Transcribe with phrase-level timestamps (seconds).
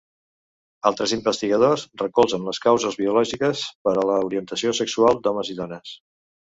[0.89, 5.99] Altres investigadors recolzen les causes biològiques per a l'orientació sexual d'homes i dones.